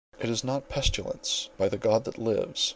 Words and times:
It 0.19 0.31
is 0.31 0.43
not 0.43 0.67
pestilence 0.67 1.49
—by 1.59 1.69
the 1.69 1.77
God 1.77 2.05
that 2.05 2.17
lives! 2.17 2.69